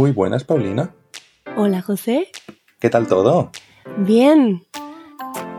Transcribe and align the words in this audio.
Muy 0.00 0.12
buenas, 0.12 0.44
Paulina. 0.44 0.94
Hola, 1.58 1.82
José. 1.82 2.28
¿Qué 2.78 2.88
tal 2.88 3.06
todo? 3.06 3.50
Bien. 3.98 4.62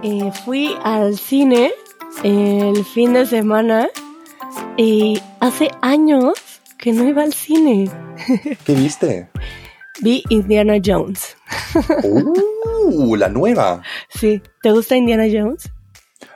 Eh, 0.02 0.32
fui 0.44 0.76
al 0.84 1.16
cine 1.16 1.72
el 2.24 2.84
fin 2.84 3.14
de 3.14 3.28
semana 3.28 3.88
y 4.78 5.22
hace 5.42 5.70
años 5.84 6.34
que 6.80 6.92
no 6.92 7.08
iba 7.08 7.22
al 7.22 7.34
cine. 7.34 7.92
¿Qué 8.66 8.74
viste? 8.74 9.30
Vi 10.02 10.24
Indiana 10.30 10.82
Jones. 10.84 11.38
¡Uh! 12.04 13.16
La 13.16 13.30
nueva. 13.30 13.84
Sí. 14.10 14.42
¿Te 14.64 14.72
gusta 14.72 14.96
Indiana 14.96 15.28
Jones? 15.32 15.72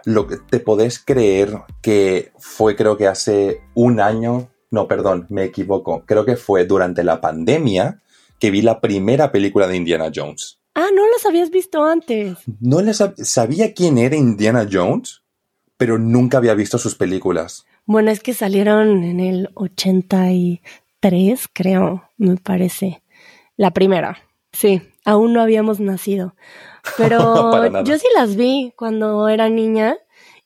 Lo 0.04 0.28
que 0.28 0.38
te 0.38 0.60
podés 0.60 1.04
creer 1.04 1.58
que 1.82 2.34
fue 2.38 2.76
creo 2.76 2.98
que 2.98 3.08
hace 3.08 3.62
un 3.74 4.00
año, 4.00 4.52
no, 4.70 4.88
perdón, 4.88 5.26
me 5.30 5.44
equivoco, 5.46 6.04
creo 6.06 6.25
que 6.25 6.36
fue 6.36 6.65
durante 6.65 7.04
la 7.04 7.19
pandemia 7.21 8.01
que 8.39 8.52
vi 8.52 8.62
la 8.62 8.82
primera 8.82 9.32
película 9.32 9.68
de 9.68 9.78
Indiana 9.78 10.12
Jones. 10.14 10.60
Ah, 10.74 10.89
no 10.93 11.07
las 11.10 11.26
habías 11.26 11.50
visto 11.52 11.84
antes. 11.86 12.38
No 12.60 12.82
les 12.82 13.02
sabía 13.24 13.74
quién 13.74 13.98
era 13.98 14.16
Indiana 14.16 14.68
Jones, 14.70 15.24
pero 15.78 15.98
nunca 15.98 16.38
había 16.38 16.54
visto 16.54 16.78
sus 16.78 16.96
películas. 16.96 17.66
Bueno, 17.86 18.12
es 18.12 18.20
que 18.20 18.34
salieron 18.34 19.04
en 19.04 19.20
el 19.20 19.50
83, 19.54 21.48
creo, 21.54 22.10
me 22.18 22.36
parece. 22.38 23.02
La 23.57 23.71
primera. 23.71 24.18
Sí, 24.52 24.82
aún 25.06 25.34
no 25.34 25.42
habíamos 25.42 25.79
nacido. 25.79 26.36
Pero 26.98 27.54
yo 27.84 27.98
sí 27.98 28.07
las 28.15 28.36
vi 28.36 28.74
cuando 28.76 29.29
era 29.29 29.50
niña 29.50 29.98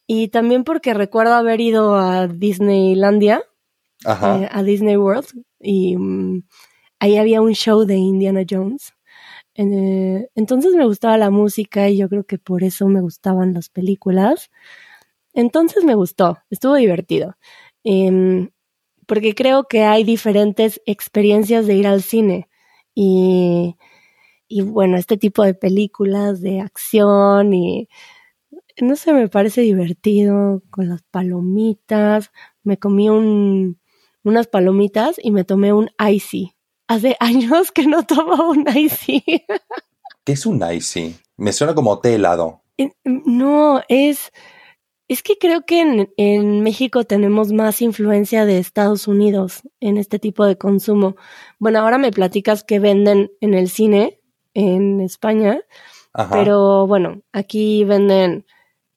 y 0.05 0.27
también 0.29 0.63
porque 0.63 0.93
recuerdo 0.93 1.33
haber 1.33 1.61
ido 1.61 1.95
a 1.95 2.27
Disneylandia, 2.27 3.43
eh, 4.05 4.49
a 4.51 4.63
Disney 4.63 4.97
World, 4.97 5.27
y 5.59 5.95
mm, 5.97 6.43
ahí 6.99 7.17
había 7.17 7.41
un 7.41 7.53
show 7.53 7.85
de 7.85 7.95
Indiana 7.97 8.43
Jones. 8.49 8.93
Eh, 9.55 10.29
entonces 10.35 10.75
me 10.75 10.85
gustaba 10.85 11.17
la 11.17 11.31
música 11.31 11.89
y 11.89 11.97
yo 11.97 12.09
creo 12.09 12.25
que 12.25 12.37
por 12.39 12.63
eso 12.63 12.87
me 12.87 13.01
gustaban 13.01 13.53
las 13.53 13.69
películas. 13.69 14.51
Entonces 15.33 15.83
me 15.85 15.95
gustó, 15.95 16.39
estuvo 16.49 16.75
divertido. 16.75 17.35
Em, 17.83 18.51
porque 19.07 19.35
creo 19.35 19.65
que 19.65 19.83
hay 19.83 20.03
diferentes 20.03 20.81
experiencias 20.85 21.67
de 21.67 21.75
ir 21.75 21.87
al 21.87 22.03
cine. 22.03 22.49
Y, 22.95 23.77
y 24.49 24.61
bueno, 24.63 24.97
este 24.97 25.17
tipo 25.17 25.43
de 25.43 25.53
películas 25.55 26.41
de 26.41 26.61
acción 26.61 27.53
y 27.53 27.89
no 28.81 28.95
sé, 28.95 29.13
me 29.13 29.27
parece 29.29 29.61
divertido 29.61 30.63
con 30.71 30.89
las 30.89 31.01
palomitas. 31.03 32.31
Me 32.63 32.77
comí 32.77 33.09
un, 33.09 33.79
unas 34.23 34.47
palomitas 34.47 35.17
y 35.21 35.31
me 35.31 35.43
tomé 35.43 35.73
un 35.73 35.89
icy. 35.99 36.53
Hace 36.89 37.15
años 37.19 37.71
que 37.71 37.85
no 37.85 38.03
tomo 38.03 38.49
un 38.49 38.65
icy. 38.75 39.23
¿Qué 40.25 40.31
es 40.31 40.45
un 40.47 40.59
icy? 40.67 41.15
Me 41.37 41.53
suena 41.53 41.75
como 41.75 41.99
té 41.99 42.15
helado. 42.15 42.63
No, 43.03 43.81
es 43.87 44.31
es 45.07 45.21
que 45.21 45.37
creo 45.37 45.65
que 45.65 46.07
en, 46.17 46.61
México 46.61 47.03
tenemos 47.03 47.51
más 47.51 47.81
influencia 47.81 48.45
de 48.45 48.57
Estados 48.57 49.07
Unidos 49.07 49.61
en 49.79 49.97
este 49.97 50.17
tipo 50.17 50.45
de 50.45 50.57
consumo. 50.57 51.15
Bueno, 51.59 51.79
ahora 51.79 51.99
me 51.99 52.11
platicas 52.11 52.63
que 52.63 52.79
venden 52.79 53.31
en 53.39 53.53
el 53.53 53.69
cine 53.69 54.19
en 54.55 54.99
España, 55.01 55.61
pero 56.31 56.87
bueno, 56.87 57.21
aquí 57.33 57.83
venden 57.85 58.45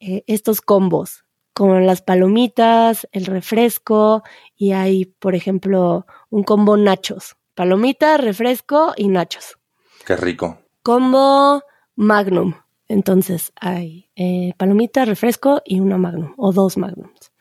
eh, 0.00 0.24
estos 0.26 0.62
combos 0.62 1.24
con 1.54 1.86
las 1.86 2.00
palomitas, 2.00 3.06
el 3.12 3.26
refresco 3.26 4.22
y 4.56 4.72
hay, 4.72 5.04
por 5.04 5.34
ejemplo, 5.34 6.06
un 6.30 6.42
combo 6.42 6.78
nachos. 6.78 7.36
Palomitas, 7.55 8.20
refresco 8.20 8.95
y 8.97 9.08
nachos. 9.08 9.58
Qué 10.06 10.17
rico. 10.17 10.58
Combo 10.83 11.62
Magnum. 11.97 12.54
Entonces 12.88 13.53
hay 13.56 14.10
eh, 14.16 14.53
palomita, 14.59 15.04
refresco 15.04 15.62
y 15.65 15.81
una 15.81 15.97
magnum 15.97 16.34
o 16.37 16.53
dos 16.53 16.76
magnums. 16.76 17.32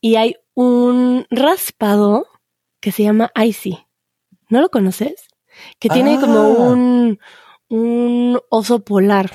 Y 0.00 0.16
hay 0.16 0.36
un 0.54 1.26
raspado 1.30 2.26
que 2.80 2.92
se 2.92 3.04
llama 3.04 3.30
Icy. 3.36 3.78
¿No 4.48 4.60
lo 4.60 4.68
conoces? 4.70 5.28
Que 5.78 5.88
tiene 5.88 6.20
como 6.20 6.38
ah. 6.38 6.70
un, 6.70 7.18
un 7.68 8.40
oso 8.50 8.84
polar 8.84 9.30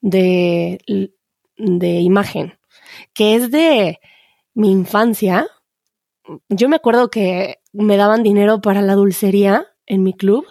de, 0.00 1.12
de 1.56 1.88
imagen, 2.00 2.58
que 3.12 3.36
es 3.36 3.50
de 3.50 4.00
mi 4.54 4.70
infancia. 4.70 5.46
Yo 6.48 6.68
me 6.68 6.76
acuerdo 6.76 7.10
que 7.10 7.59
me 7.72 7.96
daban 7.96 8.22
dinero 8.22 8.60
para 8.60 8.82
la 8.82 8.94
dulcería 8.94 9.66
en 9.86 10.02
mi 10.02 10.14
club 10.14 10.46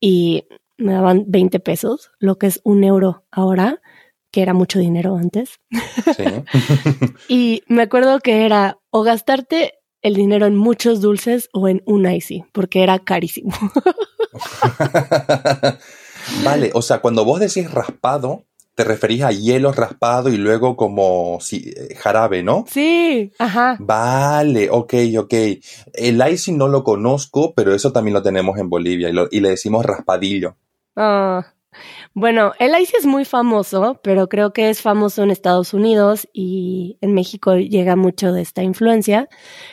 y 0.00 0.44
me 0.78 0.92
daban 0.92 1.24
20 1.28 1.60
pesos, 1.60 2.10
lo 2.18 2.38
que 2.38 2.46
es 2.46 2.60
un 2.64 2.84
euro 2.84 3.24
ahora, 3.30 3.80
que 4.30 4.42
era 4.42 4.54
mucho 4.54 4.78
dinero 4.78 5.16
antes. 5.16 5.60
Sí. 6.16 6.24
y 7.28 7.62
me 7.68 7.82
acuerdo 7.82 8.20
que 8.20 8.44
era 8.44 8.78
o 8.90 9.02
gastarte 9.02 9.74
el 10.02 10.14
dinero 10.14 10.46
en 10.46 10.56
muchos 10.56 11.00
dulces 11.00 11.48
o 11.52 11.68
en 11.68 11.82
un 11.86 12.10
icy, 12.10 12.44
porque 12.52 12.82
era 12.82 12.98
carísimo. 12.98 13.52
vale, 16.44 16.70
o 16.74 16.82
sea, 16.82 17.00
cuando 17.00 17.24
vos 17.24 17.40
decís 17.40 17.70
raspado, 17.70 18.44
te 18.76 18.84
referís 18.84 19.22
a 19.22 19.32
hielo 19.32 19.72
raspado 19.72 20.28
y 20.28 20.36
luego 20.36 20.76
como 20.76 21.38
si, 21.40 21.72
eh, 21.74 21.94
jarabe, 21.96 22.42
¿no? 22.42 22.66
Sí, 22.68 23.32
ajá. 23.38 23.78
Vale, 23.80 24.68
ok, 24.70 24.94
ok. 25.18 25.34
El 25.94 26.22
icy 26.30 26.52
no 26.52 26.68
lo 26.68 26.84
conozco, 26.84 27.54
pero 27.54 27.74
eso 27.74 27.90
también 27.90 28.12
lo 28.12 28.22
tenemos 28.22 28.58
en 28.58 28.68
Bolivia 28.68 29.10
y 29.30 29.40
le 29.40 29.48
decimos 29.48 29.84
raspadillo. 29.84 30.56
Ah, 30.94 31.54
bueno, 32.12 32.52
el 32.58 32.78
ice 32.78 32.98
es 32.98 33.06
muy 33.06 33.24
famoso, 33.24 33.98
pero 34.02 34.28
creo 34.28 34.52
que 34.52 34.68
es 34.68 34.82
famoso 34.82 35.22
en 35.22 35.30
Estados 35.30 35.72
Unidos 35.72 36.28
y 36.34 36.98
en 37.00 37.14
México 37.14 37.56
llega 37.56 37.96
mucho 37.96 38.30
de 38.32 38.42
esta 38.42 38.62
influencia. 38.62 39.26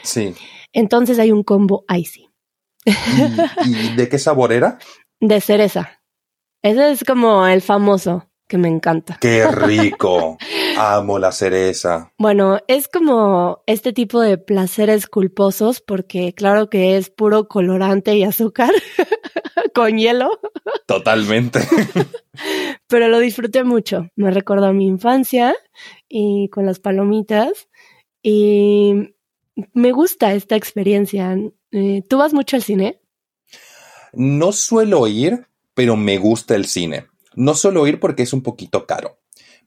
Sí. 0.04 0.34
Entonces 0.72 1.20
hay 1.20 1.34
un 1.34 1.44
combo 1.44 1.84
icy. 1.94 2.30
¿Y, 2.86 3.96
de 3.98 4.08
qué 4.08 4.18
sabor 4.18 4.54
era? 4.54 4.80
De 5.20 5.42
cereza. 5.42 6.02
Ese 6.62 6.92
es 6.92 7.04
como 7.04 7.46
el 7.46 7.62
famoso 7.62 8.30
que 8.54 8.60
me 8.60 8.68
encanta. 8.68 9.18
¡Qué 9.20 9.48
rico! 9.52 10.38
Amo 10.78 11.18
la 11.18 11.32
cereza. 11.32 12.14
Bueno, 12.20 12.60
es 12.68 12.88
como 12.88 13.64
este 13.66 13.94
tipo 13.94 14.22
de 14.22 14.38
placeres 14.38 15.08
culposos 15.08 15.82
porque 15.82 16.36
claro 16.36 16.70
que 16.70 16.96
es 16.96 17.10
puro 17.10 17.48
colorante 17.48 18.16
y 18.16 18.24
azúcar 18.24 18.70
con 19.74 19.98
hielo. 19.98 20.40
Totalmente. 20.86 21.62
Pero 22.88 23.08
lo 23.08 23.18
disfruté 23.18 23.64
mucho. 23.64 24.10
Me 24.16 24.30
recordó 24.30 24.68
a 24.68 24.74
mi 24.74 24.86
infancia 24.86 25.56
y 26.08 26.48
con 26.50 26.68
las 26.68 26.78
palomitas. 26.80 27.70
Y 28.22 29.16
me 29.74 29.92
gusta 29.94 30.36
esta 30.36 30.56
experiencia. 30.56 31.36
Eh, 31.72 32.04
¿Tú 32.08 32.20
vas 32.20 32.36
mucho 32.36 32.56
al 32.56 32.62
cine? 32.62 33.00
No 34.12 34.52
suelo 34.52 35.08
ir, 35.08 35.48
pero 35.74 35.96
me 35.96 36.20
gusta 36.20 36.54
el 36.54 36.66
cine. 36.66 37.08
No 37.36 37.54
suelo 37.56 37.86
ir 37.88 38.00
porque 38.00 38.24
es 38.24 38.34
un 38.34 38.44
poquito 38.44 38.86
caro. 38.86 39.18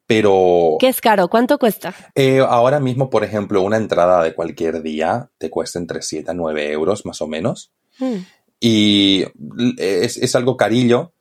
Pero. 0.07 0.77
¿Qué 0.79 0.89
es 0.89 1.01
caro? 1.01 1.29
¿Cuánto 1.29 1.59
cuesta? 1.59 1.95
Eh, 2.15 2.39
ahora 2.39 2.79
mismo, 2.79 3.11
por 3.11 3.25
ejemplo, 3.25 3.63
una 3.63 3.77
entrada 3.77 4.23
de 4.23 4.35
cualquier 4.35 4.83
día 4.83 5.31
te 5.39 5.51
cuesta 5.51 5.79
entre 5.79 6.03
7 6.03 6.31
a 6.31 6.35
9 6.35 6.71
euros, 6.73 7.05
más 7.05 7.21
o 7.21 7.27
menos. 7.27 7.73
Mm. 7.99 8.17
Y 8.61 9.25
es, 9.79 10.35
algo 10.37 10.57
carillo. 10.57 11.13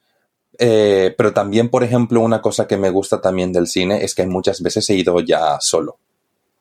Eh, 0.58 1.14
pero 1.18 1.34
también, 1.34 1.70
por 1.70 1.84
ejemplo, 1.84 2.22
una 2.22 2.42
cosa 2.42 2.68
que 2.68 2.78
me 2.78 2.90
gusta 2.90 3.20
también 3.20 3.52
del 3.52 3.68
cine 3.68 4.04
es 4.04 4.16
que 4.16 4.26
muchas 4.26 4.62
veces 4.62 4.90
he 4.90 4.96
ido 4.96 5.20
ya 5.20 5.58
solo. 5.60 5.98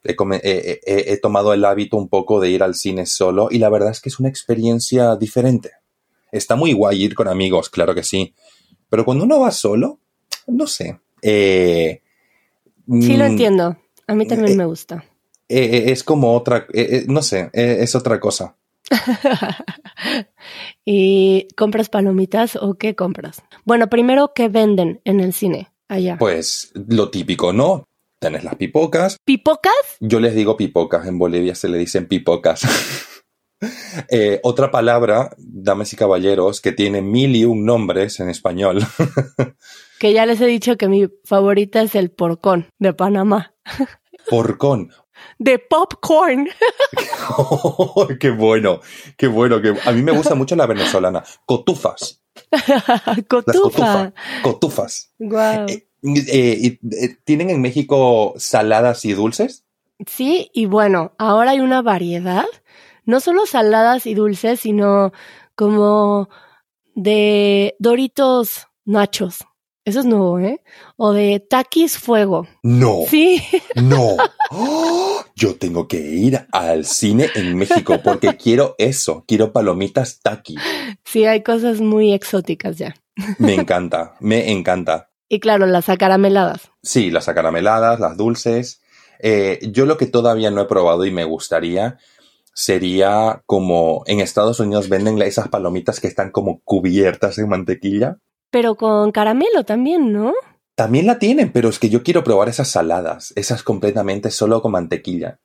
He, 0.02 1.16
tomado 1.22 1.54
el 1.54 1.64
hábito 1.64 1.96
un 1.96 2.08
poco 2.08 2.38
de 2.38 2.50
ir 2.50 2.62
al 2.62 2.74
cine 2.74 3.06
solo 3.06 3.48
y 3.50 3.58
la 3.58 3.70
verdad 3.70 3.90
es 3.90 4.00
que 4.00 4.10
es 4.10 4.18
una 4.18 4.28
experiencia 4.28 5.16
diferente. 5.16 5.70
Está 6.30 6.56
muy 6.56 6.72
guay 6.72 7.04
ir 7.04 7.14
con 7.14 7.28
amigos, 7.28 7.70
claro 7.70 7.94
que 7.94 8.02
sí. 8.02 8.34
Pero 8.94 9.04
cuando 9.04 9.24
uno 9.24 9.40
va 9.40 9.50
solo, 9.50 9.98
no 10.46 10.68
sé. 10.68 11.00
Eh, 11.20 12.00
sí, 13.00 13.16
lo 13.16 13.24
mm, 13.24 13.26
entiendo. 13.26 13.76
A 14.06 14.14
mí 14.14 14.24
también 14.24 14.52
eh, 14.52 14.56
me 14.56 14.66
gusta. 14.66 15.04
es 15.48 16.04
como 16.04 16.32
otra, 16.32 16.64
no 17.08 17.20
sé, 17.20 17.50
es 17.52 17.96
otra 17.96 18.20
cosa. 18.20 18.54
¿Y 20.84 21.48
compras 21.56 21.88
palomitas 21.88 22.54
o 22.54 22.74
qué 22.74 22.94
compras? 22.94 23.42
Bueno, 23.64 23.88
primero, 23.88 24.30
¿qué 24.32 24.48
venden 24.48 25.00
en 25.04 25.18
el 25.18 25.32
cine 25.32 25.72
allá? 25.88 26.16
Pues 26.16 26.70
lo 26.74 27.10
típico, 27.10 27.52
¿no? 27.52 27.88
Tenés 28.20 28.44
las 28.44 28.54
pipocas. 28.54 29.16
¿Pipocas? 29.24 29.72
Yo 29.98 30.20
les 30.20 30.36
digo 30.36 30.56
pipocas, 30.56 31.08
en 31.08 31.18
Bolivia 31.18 31.56
se 31.56 31.68
le 31.68 31.78
dicen 31.78 32.06
pipocas. 32.06 32.62
Eh, 34.08 34.40
otra 34.42 34.70
palabra, 34.70 35.34
damas 35.38 35.92
y 35.92 35.96
caballeros, 35.96 36.60
que 36.60 36.72
tiene 36.72 37.02
mil 37.02 37.36
y 37.36 37.44
un 37.44 37.64
nombres 37.64 38.20
en 38.20 38.28
español. 38.28 38.80
que 39.98 40.12
ya 40.12 40.26
les 40.26 40.40
he 40.40 40.46
dicho 40.46 40.76
que 40.76 40.88
mi 40.88 41.08
favorita 41.24 41.82
es 41.82 41.94
el 41.94 42.10
porcón 42.10 42.68
de 42.78 42.92
Panamá. 42.92 43.54
porcón. 44.28 44.90
de 45.38 45.58
popcorn. 45.58 46.48
qué 48.20 48.30
bueno, 48.30 48.80
qué 49.16 49.26
bueno. 49.26 49.60
Que 49.60 49.74
a 49.84 49.92
mí 49.92 50.02
me 50.02 50.12
gusta 50.12 50.34
mucho 50.34 50.56
la 50.56 50.66
venezolana. 50.66 51.24
Cotufas. 51.46 52.22
Cotufa. 53.28 54.12
cotufas. 54.42 55.12
Eh, 55.20 55.86
eh, 56.02 56.78
eh, 56.90 57.16
¿Tienen 57.24 57.50
en 57.50 57.60
México 57.60 58.34
saladas 58.36 59.04
y 59.04 59.12
dulces? 59.12 59.64
Sí, 60.06 60.50
y 60.52 60.66
bueno, 60.66 61.12
ahora 61.18 61.52
hay 61.52 61.60
una 61.60 61.80
variedad. 61.80 62.46
No 63.04 63.20
solo 63.20 63.46
saladas 63.46 64.06
y 64.06 64.14
dulces, 64.14 64.60
sino 64.60 65.12
como 65.54 66.28
de 66.94 67.76
Doritos 67.78 68.68
Nachos. 68.84 69.44
Eso 69.84 70.00
es 70.00 70.06
nuevo, 70.06 70.38
¿eh? 70.38 70.62
O 70.96 71.12
de 71.12 71.40
Takis 71.40 71.98
Fuego. 71.98 72.46
No. 72.62 73.00
Sí. 73.08 73.42
No. 73.74 74.16
¡Oh! 74.50 75.04
yo 75.36 75.56
tengo 75.56 75.88
que 75.88 75.98
ir 75.98 76.46
al 76.52 76.84
cine 76.84 77.28
en 77.34 77.56
México 77.56 78.00
porque 78.02 78.36
quiero 78.36 78.74
eso. 78.78 79.24
Quiero 79.26 79.52
palomitas 79.52 80.20
Taki. 80.20 80.56
Sí, 81.04 81.26
hay 81.26 81.42
cosas 81.42 81.80
muy 81.80 82.12
exóticas 82.12 82.78
ya. 82.78 82.94
Me 83.38 83.54
encanta, 83.54 84.14
me 84.20 84.50
encanta. 84.50 85.10
Y 85.28 85.40
claro, 85.40 85.66
las 85.66 85.88
acarameladas. 85.88 86.70
Sí, 86.82 87.10
las 87.10 87.28
acarameladas, 87.28 88.00
las 88.00 88.16
dulces. 88.16 88.80
Eh, 89.20 89.58
yo 89.72 89.86
lo 89.86 89.96
que 89.96 90.06
todavía 90.06 90.50
no 90.50 90.60
he 90.60 90.66
probado 90.66 91.04
y 91.04 91.10
me 91.10 91.24
gustaría 91.24 91.98
sería 92.54 93.42
como 93.46 94.04
en 94.06 94.20
Estados 94.20 94.60
Unidos 94.60 94.88
venden 94.88 95.20
esas 95.20 95.48
palomitas 95.48 96.00
que 96.00 96.06
están 96.06 96.30
como 96.30 96.60
cubiertas 96.60 97.38
en 97.38 97.48
mantequilla. 97.48 98.18
Pero 98.50 98.76
con 98.76 99.10
caramelo 99.12 99.64
también, 99.64 100.12
¿no? 100.12 100.32
También 100.76 101.06
la 101.06 101.18
tienen, 101.18 101.52
pero 101.52 101.68
es 101.68 101.78
que 101.78 101.90
yo 101.90 102.02
quiero 102.02 102.24
probar 102.24 102.48
esas 102.48 102.70
saladas, 102.70 103.32
esas 103.36 103.62
completamente 103.62 104.30
solo 104.30 104.62
con 104.62 104.72
mantequilla. 104.72 105.38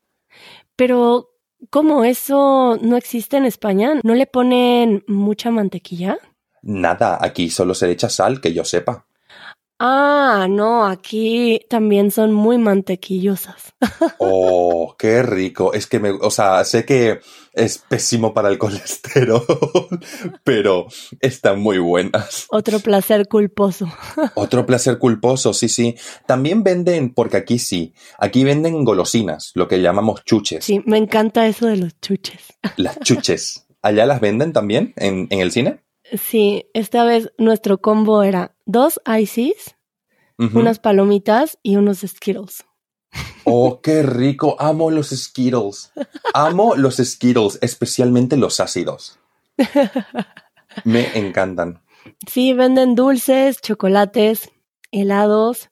Pero, 0.76 1.32
¿cómo 1.70 2.04
eso 2.04 2.78
no 2.82 2.98
existe 2.98 3.38
en 3.38 3.46
España? 3.46 4.00
¿No 4.04 4.16
le 4.16 4.26
ponen 4.26 5.04
mucha 5.08 5.52
mantequilla? 5.52 6.18
Nada, 6.62 7.18
aquí 7.22 7.50
solo 7.50 7.74
se 7.74 7.88
le 7.88 7.94
echa 7.94 8.10
sal, 8.10 8.42
que 8.42 8.54
yo 8.54 8.64
sepa. 8.64 9.06
Ah, 9.82 10.48
no, 10.50 10.86
aquí 10.86 11.62
también 11.70 12.12
son 12.12 12.34
muy 12.34 12.58
mantequillosas. 12.58 13.74
Oh, 14.22 14.96
qué 14.98 15.24
rico. 15.24 15.74
Es 15.74 15.88
que 15.88 16.00
me, 16.00 16.12
o 16.12 16.30
sea, 16.30 16.64
sé 16.66 16.84
que 16.84 17.20
es 17.54 17.78
pésimo 17.78 18.34
para 18.34 18.50
el 18.50 18.58
colesterol, 18.58 19.46
pero 20.44 20.88
están 21.22 21.62
muy 21.62 21.78
buenas. 21.80 22.46
Otro 22.50 22.80
placer 22.80 23.28
culposo. 23.28 23.88
Otro 24.36 24.66
placer 24.66 24.98
culposo, 24.98 25.54
sí, 25.54 25.70
sí. 25.70 25.96
También 26.28 26.64
venden, 26.64 27.14
porque 27.14 27.38
aquí 27.38 27.60
sí, 27.60 27.94
aquí 28.18 28.44
venden 28.44 28.84
golosinas, 28.84 29.52
lo 29.56 29.68
que 29.68 29.82
llamamos 29.82 30.24
chuches. 30.26 30.66
Sí, 30.66 30.82
me 30.86 30.98
encanta 30.98 31.48
eso 31.48 31.68
de 31.68 31.78
los 31.78 32.00
chuches. 32.02 32.42
Las 32.76 33.00
chuches. 33.00 33.68
¿Allá 33.82 34.06
las 34.06 34.20
venden 34.20 34.52
también 34.52 34.94
en, 34.98 35.28
en 35.30 35.40
el 35.40 35.52
cine? 35.52 35.82
Sí, 36.18 36.66
esta 36.74 37.04
vez 37.04 37.32
nuestro 37.38 37.80
combo 37.82 38.24
era 38.24 38.56
dos 38.66 39.00
ices, 39.20 39.76
unas 40.38 40.80
palomitas 40.80 41.58
y 41.64 41.76
unos 41.76 42.00
Skittles. 42.00 42.66
Oh, 43.44 43.82
qué 43.84 44.04
rico. 44.04 44.56
Amo 44.60 44.90
los 44.90 45.10
Skittles. 45.10 45.92
Amo 46.34 46.76
los 46.76 46.98
Skittles, 46.98 47.60
especialmente 47.62 48.38
los 48.38 48.60
ácidos. 48.60 49.20
Me 50.86 51.18
encantan. 51.18 51.82
Sí, 52.28 52.54
venden 52.54 52.96
dulces, 52.96 53.60
chocolates, 53.62 54.50
helados. 54.92 55.70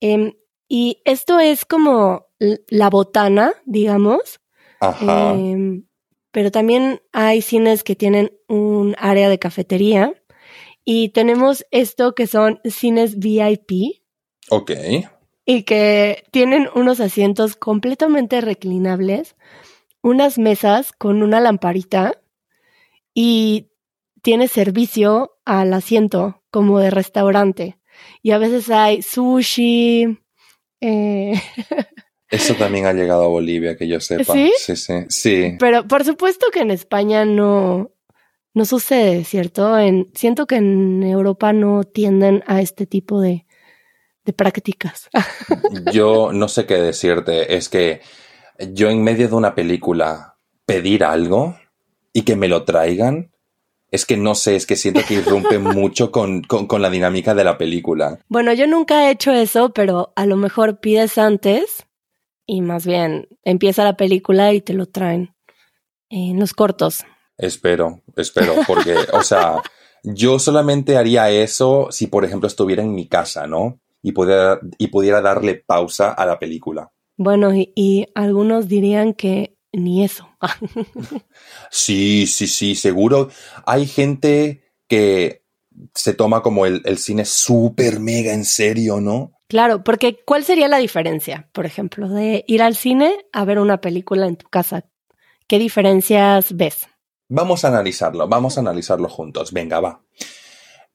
Em, 0.00 0.34
y 0.68 1.02
esto 1.04 1.40
es 1.40 1.64
como 1.64 2.26
la 2.68 2.90
botana, 2.90 3.54
digamos. 3.64 4.40
Ajá. 4.80 5.32
Em, 5.32 5.86
pero 6.34 6.50
también 6.50 7.00
hay 7.12 7.42
cines 7.42 7.84
que 7.84 7.94
tienen 7.94 8.32
un 8.48 8.96
área 8.98 9.28
de 9.28 9.38
cafetería 9.38 10.20
y 10.84 11.10
tenemos 11.10 11.64
esto 11.70 12.16
que 12.16 12.26
son 12.26 12.60
cines 12.64 13.20
VIP. 13.20 14.00
Ok. 14.50 14.72
Y 15.46 15.62
que 15.62 16.24
tienen 16.32 16.68
unos 16.74 16.98
asientos 16.98 17.54
completamente 17.54 18.40
reclinables, 18.40 19.36
unas 20.02 20.36
mesas 20.36 20.90
con 20.90 21.22
una 21.22 21.38
lamparita 21.38 22.20
y 23.14 23.70
tiene 24.20 24.48
servicio 24.48 25.36
al 25.44 25.72
asiento 25.72 26.42
como 26.50 26.80
de 26.80 26.90
restaurante. 26.90 27.78
Y 28.22 28.32
a 28.32 28.38
veces 28.38 28.70
hay 28.70 29.02
sushi. 29.02 30.18
Eh, 30.80 31.34
Eso 32.34 32.54
también 32.54 32.86
ha 32.86 32.92
llegado 32.92 33.24
a 33.24 33.28
Bolivia, 33.28 33.76
que 33.76 33.88
yo 33.88 34.00
sepa. 34.00 34.32
¿Sí? 34.32 34.52
Sí, 34.58 34.76
sí, 34.76 34.94
sí. 35.08 35.56
Pero 35.58 35.86
por 35.86 36.04
supuesto 36.04 36.46
que 36.52 36.60
en 36.60 36.70
España 36.70 37.24
no, 37.24 37.92
no 38.54 38.64
sucede, 38.64 39.24
¿cierto? 39.24 39.78
En, 39.78 40.10
siento 40.14 40.46
que 40.46 40.56
en 40.56 41.02
Europa 41.02 41.52
no 41.52 41.84
tienden 41.84 42.42
a 42.46 42.60
este 42.60 42.86
tipo 42.86 43.20
de, 43.20 43.46
de 44.24 44.32
prácticas. 44.32 45.10
yo 45.92 46.32
no 46.32 46.48
sé 46.48 46.66
qué 46.66 46.74
decirte. 46.74 47.56
Es 47.56 47.68
que 47.68 48.00
yo 48.72 48.90
en 48.90 49.02
medio 49.02 49.28
de 49.28 49.34
una 49.34 49.54
película 49.54 50.36
pedir 50.66 51.04
algo 51.04 51.56
y 52.12 52.22
que 52.22 52.36
me 52.36 52.48
lo 52.48 52.64
traigan, 52.64 53.32
es 53.90 54.06
que 54.06 54.16
no 54.16 54.34
sé, 54.34 54.56
es 54.56 54.66
que 54.66 54.76
siento 54.76 55.00
que 55.06 55.14
irrumpe 55.14 55.58
mucho 55.58 56.10
con, 56.10 56.42
con, 56.42 56.66
con, 56.66 56.80
la 56.82 56.90
dinámica 56.90 57.34
de 57.34 57.44
la 57.44 57.58
película. 57.58 58.18
Bueno, 58.28 58.52
yo 58.52 58.66
nunca 58.66 59.06
he 59.06 59.10
hecho 59.10 59.32
eso, 59.32 59.72
pero 59.72 60.12
a 60.16 60.26
lo 60.26 60.36
mejor 60.36 60.80
pides 60.80 61.18
antes 61.18 61.86
y 62.46 62.60
más 62.60 62.86
bien 62.86 63.28
empieza 63.42 63.84
la 63.84 63.96
película 63.96 64.52
y 64.52 64.60
te 64.60 64.74
lo 64.74 64.86
traen 64.86 65.34
en 66.10 66.38
los 66.38 66.52
cortos. 66.52 67.04
Espero, 67.36 68.02
espero, 68.16 68.54
porque, 68.66 68.94
o 69.12 69.22
sea, 69.22 69.62
yo 70.02 70.38
solamente 70.38 70.96
haría 70.96 71.30
eso 71.30 71.88
si, 71.90 72.06
por 72.06 72.24
ejemplo, 72.24 72.46
estuviera 72.46 72.82
en 72.82 72.94
mi 72.94 73.08
casa, 73.08 73.46
¿no? 73.46 73.80
Y 74.02 74.12
pudiera, 74.12 74.60
y 74.78 74.88
pudiera 74.88 75.20
darle 75.20 75.54
pausa 75.54 76.12
a 76.12 76.26
la 76.26 76.38
película. 76.38 76.92
Bueno, 77.16 77.54
y, 77.54 77.72
y 77.74 78.06
algunos 78.14 78.68
dirían 78.68 79.14
que 79.14 79.56
ni 79.72 80.04
eso. 80.04 80.28
sí, 81.70 82.26
sí, 82.26 82.46
sí, 82.46 82.74
seguro. 82.74 83.30
Hay 83.66 83.86
gente 83.86 84.62
que 84.86 85.42
se 85.94 86.14
toma 86.14 86.42
como 86.42 86.66
el, 86.66 86.82
el 86.84 86.98
cine 86.98 87.24
súper 87.24 87.98
mega 87.98 88.32
en 88.32 88.44
serio, 88.44 89.00
¿no? 89.00 89.33
Claro, 89.48 89.84
porque 89.84 90.18
¿cuál 90.24 90.44
sería 90.44 90.68
la 90.68 90.78
diferencia, 90.78 91.48
por 91.52 91.66
ejemplo, 91.66 92.08
de 92.08 92.44
ir 92.46 92.62
al 92.62 92.74
cine 92.76 93.26
a 93.32 93.44
ver 93.44 93.58
una 93.58 93.80
película 93.80 94.26
en 94.26 94.36
tu 94.36 94.48
casa? 94.48 94.84
¿Qué 95.46 95.58
diferencias 95.58 96.56
ves? 96.56 96.86
Vamos 97.28 97.64
a 97.64 97.68
analizarlo, 97.68 98.26
vamos 98.28 98.56
a 98.56 98.60
analizarlo 98.60 99.08
juntos. 99.08 99.52
Venga, 99.52 99.80
va. 99.80 100.02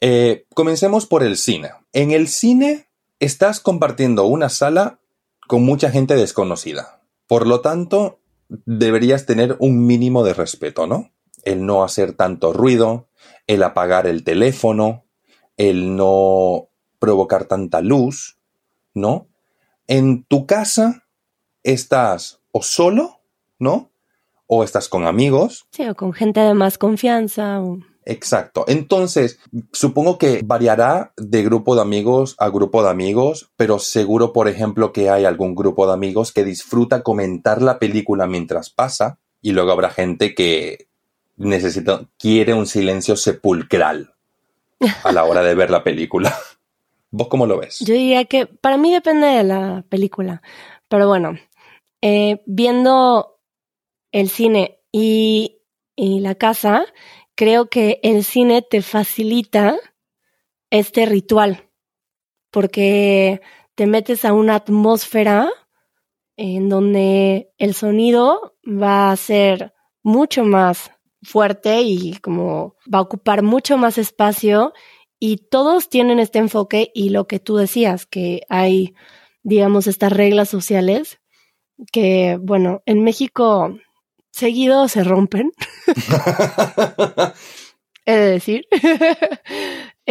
Eh, 0.01 0.47
comencemos 0.55 1.05
por 1.05 1.23
el 1.23 1.37
cine. 1.37 1.71
En 1.93 2.11
el 2.11 2.27
cine 2.27 2.87
estás 3.19 3.59
compartiendo 3.59 4.25
una 4.25 4.49
sala 4.49 4.99
con 5.47 5.63
mucha 5.63 5.91
gente 5.91 6.15
desconocida. 6.15 7.01
Por 7.27 7.45
lo 7.45 7.61
tanto, 7.61 8.19
deberías 8.47 9.25
tener 9.25 9.55
un 9.59 9.85
mínimo 9.85 10.23
de 10.23 10.33
respeto, 10.33 10.87
¿no? 10.87 11.11
El 11.43 11.65
no 11.65 11.83
hacer 11.83 12.13
tanto 12.13 12.53
ruido, 12.53 13.09
el 13.47 13.61
apagar 13.63 14.07
el 14.07 14.23
teléfono, 14.23 15.05
el 15.57 15.95
no 15.95 16.69
provocar 16.99 17.45
tanta 17.45 17.81
luz, 17.81 18.38
¿no? 18.93 19.27
En 19.87 20.23
tu 20.23 20.45
casa 20.45 21.05
estás 21.63 22.41
o 22.51 22.61
solo, 22.61 23.21
¿no? 23.57 23.91
O 24.47 24.63
estás 24.63 24.89
con 24.89 25.05
amigos. 25.05 25.67
Sí, 25.71 25.87
o 25.87 25.95
con 25.95 26.13
gente 26.13 26.39
de 26.39 26.53
más 26.53 26.77
confianza. 26.77 27.61
Exacto. 28.05 28.65
Entonces, 28.67 29.39
supongo 29.71 30.17
que 30.17 30.41
variará 30.43 31.13
de 31.15 31.43
grupo 31.43 31.75
de 31.75 31.81
amigos 31.81 32.35
a 32.39 32.49
grupo 32.49 32.81
de 32.81 32.89
amigos, 32.89 33.51
pero 33.55 33.77
seguro, 33.77 34.33
por 34.33 34.47
ejemplo, 34.47 34.91
que 34.91 35.11
hay 35.11 35.25
algún 35.25 35.53
grupo 35.53 35.85
de 35.85 35.93
amigos 35.93 36.31
que 36.31 36.43
disfruta 36.43 37.03
comentar 37.03 37.61
la 37.61 37.77
película 37.77 38.25
mientras 38.25 38.71
pasa 38.71 39.19
y 39.41 39.51
luego 39.51 39.71
habrá 39.71 39.91
gente 39.91 40.33
que 40.33 40.87
necesita, 41.37 42.07
quiere 42.17 42.53
un 42.53 42.65
silencio 42.65 43.15
sepulcral 43.15 44.15
a 45.03 45.11
la 45.11 45.23
hora 45.23 45.41
de 45.41 45.55
ver 45.55 45.69
la 45.69 45.83
película. 45.83 46.35
¿Vos 47.11 47.27
cómo 47.27 47.47
lo 47.47 47.59
ves? 47.59 47.79
Yo 47.79 47.93
diría 47.93 48.25
que 48.25 48.45
para 48.45 48.77
mí 48.77 48.93
depende 48.93 49.27
de 49.27 49.43
la 49.43 49.83
película, 49.89 50.41
pero 50.87 51.07
bueno, 51.07 51.37
eh, 52.01 52.41
viendo 52.45 53.39
el 54.11 54.29
cine 54.29 54.79
y, 54.91 55.61
y 55.95 56.19
la 56.19 56.35
casa, 56.35 56.85
creo 57.35 57.69
que 57.69 57.99
el 58.03 58.23
cine 58.23 58.61
te 58.61 58.81
facilita 58.81 59.77
este 60.69 61.05
ritual, 61.05 61.69
porque 62.51 63.41
te 63.75 63.87
metes 63.87 64.25
a 64.25 64.33
una 64.33 64.55
atmósfera 64.55 65.49
en 66.37 66.69
donde 66.69 67.51
el 67.57 67.73
sonido 67.73 68.55
va 68.65 69.11
a 69.11 69.15
ser 69.15 69.73
mucho 70.03 70.43
más 70.43 70.91
fuerte 71.21 71.81
y 71.81 72.15
como 72.19 72.75
va 72.93 72.99
a 72.99 73.01
ocupar 73.01 73.43
mucho 73.43 73.77
más 73.77 73.97
espacio 73.97 74.73
y 75.19 75.37
todos 75.49 75.89
tienen 75.89 76.19
este 76.19 76.39
enfoque 76.39 76.91
y 76.93 77.09
lo 77.09 77.27
que 77.27 77.39
tú 77.39 77.57
decías, 77.57 78.05
que 78.05 78.41
hay, 78.49 78.95
digamos, 79.43 79.87
estas 79.87 80.13
reglas 80.13 80.49
sociales 80.49 81.19
que, 81.91 82.37
bueno, 82.41 82.81
en 82.85 83.03
México 83.03 83.77
seguido 84.31 84.87
se 84.87 85.03
rompen. 85.03 85.51
He 88.05 88.15
de 88.15 88.31
decir. 88.31 88.65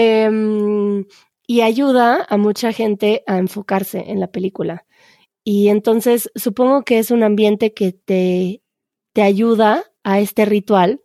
Em, 0.00 1.06
y 1.48 1.62
ayuda 1.62 2.24
a 2.28 2.36
mucha 2.36 2.72
gente 2.72 3.24
a 3.26 3.38
enfocarse 3.38 4.12
en 4.12 4.20
la 4.20 4.28
película. 4.28 4.86
Y 5.42 5.70
entonces 5.70 6.30
supongo 6.36 6.84
que 6.84 7.00
es 7.00 7.10
un 7.10 7.24
ambiente 7.24 7.74
que 7.74 7.90
te, 7.92 8.62
te 9.12 9.22
ayuda 9.22 9.82
a 10.04 10.20
este 10.20 10.44
ritual 10.44 11.00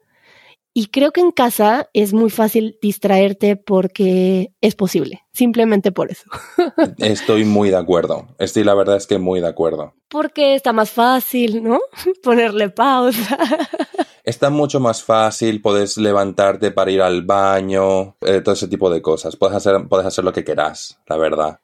y 0.75 0.87
creo 0.87 1.11
que 1.11 1.21
en 1.21 1.31
casa 1.31 1.89
es 1.93 2.13
muy 2.13 2.31
fácil 2.31 2.79
distraerte 2.81 3.55
porque 3.55 4.53
es 4.59 4.73
posible, 4.73 5.23
simplemente 5.31 5.91
por 5.91 6.09
eso. 6.09 6.23
Estoy 6.97 7.45
muy 7.45 7.69
de 7.69 7.77
acuerdo. 7.77 8.27
Estoy, 8.39 8.63
la 8.63 8.73
verdad 8.73 8.97
es 8.97 9.05
que 9.05 9.19
muy 9.19 9.39
de 9.39 9.47
acuerdo. 9.47 9.93
Porque 10.09 10.55
está 10.55 10.73
más 10.73 10.89
fácil, 10.89 11.63
¿no? 11.63 11.79
Ponerle 12.23 12.69
pausa. 12.69 13.37
Está 14.25 14.49
mucho 14.49 14.79
más 14.79 15.03
fácil, 15.03 15.61
puedes 15.61 15.97
levantarte 15.97 16.71
para 16.71 16.89
ir 16.89 17.01
al 17.01 17.23
baño, 17.23 18.15
eh, 18.21 18.39
todo 18.39 18.53
ese 18.53 18.69
tipo 18.69 18.89
de 18.89 19.01
cosas. 19.01 19.35
Puedes 19.35 19.57
hacer, 19.57 19.85
puedes 19.89 20.07
hacer 20.07 20.23
lo 20.23 20.31
que 20.31 20.45
quieras, 20.45 20.97
la 21.07 21.17
verdad. 21.17 21.59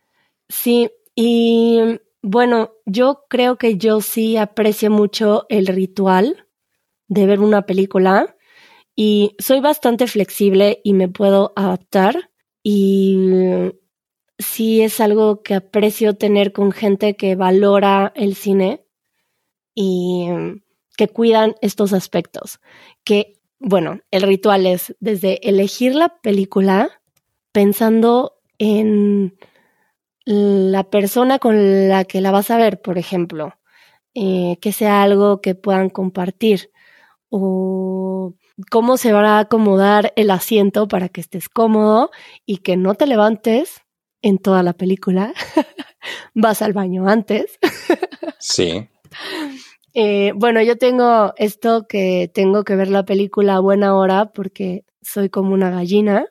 Sí, 0.49 0.91
y 1.15 2.01
bueno, 2.21 2.73
yo 2.85 3.23
creo 3.29 3.57
que 3.57 3.77
yo 3.77 4.01
sí 4.01 4.35
aprecio 4.35 4.91
mucho 4.91 5.45
el 5.47 5.67
ritual 5.67 6.47
de 7.07 7.25
ver 7.25 7.39
una 7.39 7.61
película 7.61 8.35
y 9.01 9.37
soy 9.39 9.61
bastante 9.61 10.07
flexible 10.07 10.81
y 10.83 10.91
me 10.91 11.07
puedo 11.07 11.53
adaptar 11.55 12.31
y 12.61 13.17
sí 14.37 14.81
es 14.81 14.99
algo 14.99 15.41
que 15.41 15.55
aprecio 15.55 16.17
tener 16.17 16.51
con 16.51 16.73
gente 16.73 17.15
que 17.15 17.35
valora 17.35 18.11
el 18.13 18.35
cine 18.35 18.85
y 19.73 20.27
que 20.97 21.07
cuidan 21.07 21.55
estos 21.61 21.93
aspectos. 21.93 22.59
Que, 23.05 23.39
bueno, 23.57 24.01
el 24.11 24.23
ritual 24.23 24.65
es 24.65 24.93
desde 24.99 25.47
elegir 25.47 25.95
la 25.95 26.19
película 26.21 26.89
pensando 27.53 28.41
en 28.57 29.37
la 30.25 30.89
persona 30.89 31.39
con 31.39 31.87
la 31.87 32.03
que 32.03 32.19
la 32.19 32.31
vas 32.31 32.51
a 32.51 32.57
ver, 32.57 32.81
por 32.81 32.97
ejemplo, 32.97 33.53
eh, 34.13 34.57
que 34.59 34.73
sea 34.73 35.03
algo 35.03 35.39
que 35.39 35.55
puedan 35.55 35.89
compartir 35.89 36.73
o 37.29 38.33
cómo 38.69 38.97
se 38.97 39.13
va 39.13 39.37
a 39.37 39.39
acomodar 39.39 40.13
el 40.15 40.31
asiento 40.31 40.87
para 40.87 41.09
que 41.09 41.21
estés 41.21 41.49
cómodo 41.49 42.11
y 42.45 42.57
que 42.57 42.77
no 42.77 42.95
te 42.95 43.07
levantes 43.07 43.81
en 44.21 44.37
toda 44.37 44.63
la 44.63 44.73
película. 44.73 45.33
Vas 46.33 46.61
al 46.61 46.73
baño 46.73 47.07
antes. 47.07 47.59
sí. 48.39 48.89
Eh, 49.95 50.33
bueno, 50.35 50.61
yo 50.61 50.77
tengo 50.77 51.33
esto 51.37 51.87
que 51.87 52.29
tengo 52.31 52.63
que 52.63 52.75
ver 52.75 52.89
la 52.89 53.05
película 53.05 53.55
a 53.55 53.59
buena 53.59 53.95
hora 53.95 54.31
porque 54.31 54.85
soy 55.01 55.29
como 55.29 55.51
una 55.51 55.71
gallina 55.71 56.27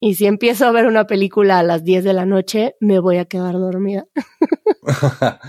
y 0.00 0.16
si 0.16 0.26
empiezo 0.26 0.66
a 0.66 0.72
ver 0.72 0.86
una 0.86 1.06
película 1.06 1.60
a 1.60 1.62
las 1.62 1.84
10 1.84 2.02
de 2.02 2.12
la 2.14 2.26
noche 2.26 2.74
me 2.80 2.98
voy 2.98 3.18
a 3.18 3.26
quedar 3.26 3.54
dormida. 3.54 4.06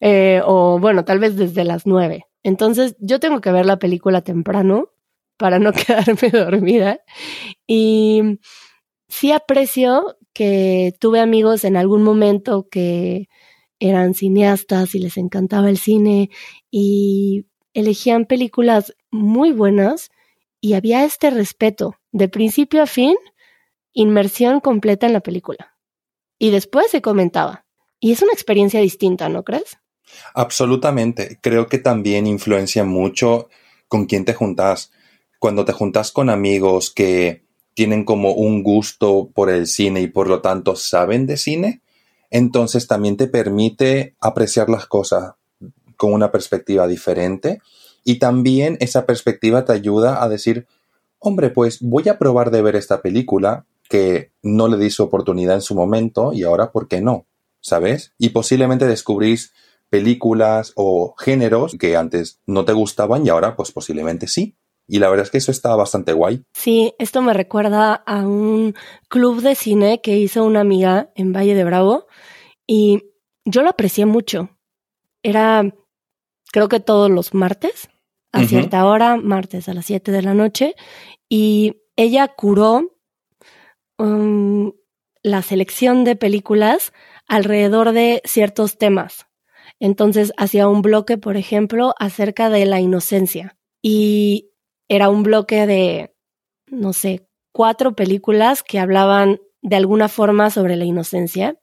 Eh, 0.00 0.42
o 0.44 0.78
bueno, 0.78 1.06
tal 1.06 1.18
vez 1.18 1.34
desde 1.34 1.64
las 1.64 1.86
9. 1.86 2.26
Entonces 2.42 2.96
yo 2.98 3.20
tengo 3.20 3.40
que 3.40 3.52
ver 3.52 3.66
la 3.66 3.78
película 3.78 4.22
temprano 4.22 4.90
para 5.36 5.58
no 5.58 5.72
quedarme 5.72 6.30
dormida. 6.30 7.00
Y 7.66 8.38
sí 9.08 9.32
aprecio 9.32 10.16
que 10.32 10.94
tuve 11.00 11.20
amigos 11.20 11.64
en 11.64 11.76
algún 11.76 12.02
momento 12.02 12.68
que 12.70 13.28
eran 13.78 14.14
cineastas 14.14 14.94
y 14.94 14.98
les 15.00 15.16
encantaba 15.16 15.68
el 15.70 15.78
cine 15.78 16.30
y 16.70 17.46
elegían 17.72 18.26
películas 18.26 18.94
muy 19.10 19.52
buenas 19.52 20.10
y 20.60 20.74
había 20.74 21.04
este 21.04 21.30
respeto 21.30 21.96
de 22.12 22.28
principio 22.28 22.82
a 22.82 22.86
fin, 22.86 23.16
inmersión 23.92 24.60
completa 24.60 25.06
en 25.06 25.14
la 25.14 25.20
película. 25.20 25.76
Y 26.38 26.50
después 26.50 26.90
se 26.90 27.02
comentaba. 27.02 27.66
Y 27.98 28.12
es 28.12 28.22
una 28.22 28.32
experiencia 28.32 28.80
distinta, 28.80 29.28
¿no 29.28 29.44
crees? 29.44 29.78
Absolutamente. 30.34 31.38
Creo 31.40 31.66
que 31.66 31.78
también 31.78 32.26
influencia 32.26 32.84
mucho 32.84 33.48
con 33.88 34.06
quién 34.06 34.24
te 34.24 34.34
juntas. 34.34 34.92
Cuando 35.38 35.64
te 35.64 35.72
juntas 35.72 36.12
con 36.12 36.30
amigos 36.30 36.90
que 36.90 37.44
tienen 37.74 38.04
como 38.04 38.32
un 38.32 38.62
gusto 38.62 39.30
por 39.34 39.50
el 39.50 39.66
cine 39.66 40.00
y 40.02 40.06
por 40.06 40.28
lo 40.28 40.40
tanto 40.40 40.76
saben 40.76 41.26
de 41.26 41.36
cine, 41.36 41.82
entonces 42.30 42.86
también 42.86 43.16
te 43.16 43.26
permite 43.26 44.14
apreciar 44.20 44.68
las 44.68 44.86
cosas 44.86 45.34
con 45.96 46.12
una 46.12 46.30
perspectiva 46.30 46.86
diferente 46.86 47.60
y 48.04 48.18
también 48.18 48.76
esa 48.80 49.06
perspectiva 49.06 49.64
te 49.64 49.72
ayuda 49.72 50.22
a 50.22 50.28
decir, 50.28 50.66
hombre, 51.18 51.50
pues 51.50 51.80
voy 51.80 52.08
a 52.08 52.18
probar 52.18 52.50
de 52.50 52.62
ver 52.62 52.76
esta 52.76 53.02
película 53.02 53.66
que 53.88 54.30
no 54.42 54.68
le 54.68 54.78
di 54.78 54.90
su 54.90 55.02
oportunidad 55.02 55.56
en 55.56 55.60
su 55.60 55.74
momento 55.74 56.32
y 56.32 56.44
ahora, 56.44 56.72
¿por 56.72 56.88
qué 56.88 57.00
no? 57.00 57.26
¿Sabes? 57.60 58.12
Y 58.18 58.30
posiblemente 58.30 58.86
descubrís 58.86 59.52
películas 59.90 60.72
o 60.76 61.14
géneros 61.18 61.76
que 61.78 61.96
antes 61.96 62.40
no 62.46 62.64
te 62.64 62.72
gustaban 62.72 63.26
y 63.26 63.28
ahora 63.28 63.56
pues 63.56 63.72
posiblemente 63.72 64.26
sí. 64.26 64.56
Y 64.86 64.98
la 64.98 65.08
verdad 65.08 65.26
es 65.26 65.30
que 65.30 65.38
eso 65.38 65.52
está 65.52 65.76
bastante 65.76 66.12
guay. 66.12 66.42
Sí, 66.52 66.94
esto 66.98 67.22
me 67.22 67.32
recuerda 67.32 67.94
a 67.94 68.26
un 68.26 68.74
club 69.08 69.40
de 69.40 69.54
cine 69.54 70.00
que 70.00 70.16
hizo 70.16 70.44
una 70.44 70.60
amiga 70.60 71.10
en 71.14 71.32
Valle 71.32 71.54
de 71.54 71.62
Bravo 71.62 72.06
y 72.66 73.02
yo 73.44 73.62
lo 73.62 73.70
aprecié 73.70 74.06
mucho. 74.06 74.50
Era, 75.22 75.62
creo 76.50 76.68
que 76.68 76.80
todos 76.80 77.10
los 77.10 77.34
martes, 77.34 77.88
a 78.32 78.44
cierta 78.44 78.84
hora, 78.86 79.16
martes 79.16 79.68
a 79.68 79.74
las 79.74 79.86
7 79.86 80.12
de 80.12 80.22
la 80.22 80.34
noche, 80.34 80.74
y 81.28 81.82
ella 81.96 82.28
curó 82.28 82.96
um, 83.98 84.72
la 85.22 85.42
selección 85.42 86.04
de 86.04 86.16
películas 86.16 86.92
alrededor 87.26 87.92
de 87.92 88.22
ciertos 88.24 88.78
temas. 88.78 89.26
Entonces 89.80 90.32
hacía 90.36 90.68
un 90.68 90.82
bloque, 90.82 91.16
por 91.16 91.36
ejemplo, 91.36 91.94
acerca 91.98 92.50
de 92.50 92.66
la 92.66 92.80
inocencia. 92.80 93.56
Y 93.82 94.50
era 94.88 95.08
un 95.08 95.22
bloque 95.22 95.66
de, 95.66 96.14
no 96.66 96.92
sé, 96.92 97.26
cuatro 97.52 97.96
películas 97.96 98.62
que 98.62 98.78
hablaban 98.78 99.40
de 99.62 99.76
alguna 99.76 100.08
forma 100.08 100.50
sobre 100.50 100.76
la 100.76 100.84
inocencia. 100.84 101.58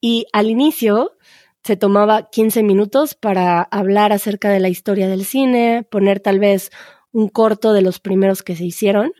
Y 0.00 0.26
al 0.32 0.50
inicio 0.50 1.16
se 1.62 1.76
tomaba 1.76 2.28
15 2.28 2.62
minutos 2.62 3.14
para 3.14 3.62
hablar 3.62 4.12
acerca 4.12 4.50
de 4.50 4.60
la 4.60 4.68
historia 4.68 5.08
del 5.08 5.24
cine, 5.24 5.82
poner 5.90 6.20
tal 6.20 6.38
vez 6.38 6.70
un 7.10 7.28
corto 7.28 7.72
de 7.72 7.80
los 7.80 8.00
primeros 8.00 8.42
que 8.42 8.54
se 8.54 8.66
hicieron. 8.66 9.12